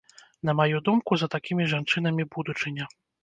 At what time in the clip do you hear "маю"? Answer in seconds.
0.59-0.79